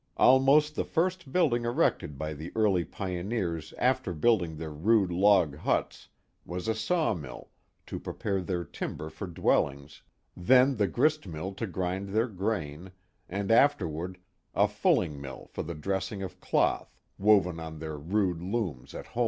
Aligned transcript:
Almost 0.17 0.73
the 0.73 0.83
first 0.83 1.31
building 1.31 1.63
erected 1.63 2.17
by 2.17 2.33
the 2.33 2.51
early 2.55 2.83
pioneers 2.83 3.71
after 3.77 4.13
building 4.13 4.57
their 4.57 4.71
rude 4.71 5.11
log 5.11 5.57
huts 5.57 6.09
was 6.43 6.67
a 6.67 6.73
sawmill 6.73 7.51
to 7.85 7.99
prepare 7.99 8.41
their 8.41 8.63
timber 8.63 9.11
for 9.11 9.27
dwellings, 9.27 10.01
then 10.35 10.77
the 10.77 10.87
grist 10.87 11.27
mill 11.27 11.53
to 11.53 11.67
grind 11.67 12.09
their 12.15 12.27
grain, 12.27 12.89
and 13.29 13.51
afterward 13.51 14.17
a 14.55 14.67
fulling 14.67 15.21
mill 15.21 15.51
for 15.53 15.61
the 15.61 15.75
dressing 15.75 16.23
of 16.23 16.39
cloth, 16.39 16.97
woven 17.19 17.59
on 17.59 17.77
their 17.77 17.99
rude 17.99 18.41
looms 18.41 18.95
at 18.95 19.05
home. 19.05 19.19